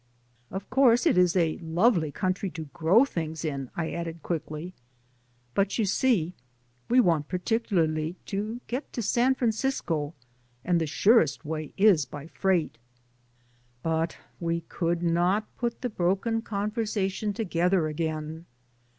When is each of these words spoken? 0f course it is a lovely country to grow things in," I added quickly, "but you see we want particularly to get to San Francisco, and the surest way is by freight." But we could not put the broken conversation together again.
0f 0.51 0.67
course 0.71 1.05
it 1.05 1.15
is 1.15 1.35
a 1.35 1.59
lovely 1.59 2.11
country 2.11 2.49
to 2.49 2.65
grow 2.73 3.05
things 3.05 3.45
in," 3.45 3.69
I 3.75 3.91
added 3.91 4.23
quickly, 4.23 4.73
"but 5.53 5.77
you 5.77 5.85
see 5.85 6.33
we 6.89 6.99
want 6.99 7.27
particularly 7.27 8.15
to 8.25 8.61
get 8.65 8.91
to 8.93 9.03
San 9.03 9.35
Francisco, 9.35 10.15
and 10.65 10.81
the 10.81 10.87
surest 10.87 11.45
way 11.45 11.71
is 11.77 12.05
by 12.07 12.25
freight." 12.25 12.79
But 13.83 14.17
we 14.39 14.61
could 14.61 15.03
not 15.03 15.45
put 15.59 15.81
the 15.81 15.87
broken 15.89 16.41
conversation 16.41 17.31
together 17.31 17.85
again. 17.87 18.47